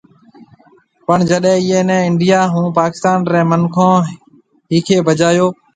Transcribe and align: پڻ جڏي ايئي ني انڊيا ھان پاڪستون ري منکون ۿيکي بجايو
پڻ 1.05 1.17
جڏي 1.29 1.51
ايئي 1.57 1.79
ني 1.89 1.97
انڊيا 2.07 2.39
ھان 2.51 2.65
پاڪستون 2.77 3.17
ري 3.31 3.41
منکون 3.51 3.95
ۿيکي 4.71 4.97
بجايو 5.05 5.47